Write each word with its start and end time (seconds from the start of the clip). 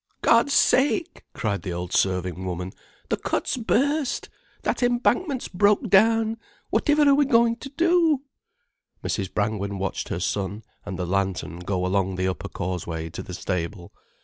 "God's 0.23 0.53
sake!" 0.53 1.23
cried 1.35 1.61
the 1.61 1.73
old 1.73 1.93
serving 1.93 2.43
woman. 2.43 2.73
"The 3.09 3.17
cut's 3.17 3.55
burst. 3.55 4.29
That 4.63 4.81
embankment's 4.81 5.47
broke 5.47 5.89
down. 5.89 6.37
Whativer 6.73 7.05
are 7.07 7.13
we 7.13 7.23
goin' 7.25 7.55
to 7.57 7.69
do!" 7.69 8.23
Mrs. 9.03 9.31
Brangwen 9.31 9.77
watched 9.77 10.09
her 10.09 10.19
son, 10.19 10.63
and 10.87 10.97
the 10.97 11.05
lantern, 11.05 11.59
go 11.59 11.85
along 11.85 12.15
the 12.15 12.27
upper 12.27 12.49
causeway 12.49 13.11
to 13.11 13.21
the 13.21 13.35
stable. 13.35 13.93